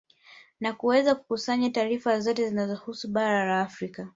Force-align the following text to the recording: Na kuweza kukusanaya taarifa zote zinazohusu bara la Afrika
Na 0.61 0.73
kuweza 0.73 1.15
kukusanaya 1.15 1.69
taarifa 1.71 2.19
zote 2.19 2.47
zinazohusu 2.49 3.07
bara 3.11 3.45
la 3.45 3.61
Afrika 3.61 4.09